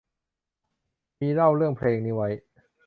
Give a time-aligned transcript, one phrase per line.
[1.19, 2.29] มีเล่าเรื่องเพลงนี้ไว้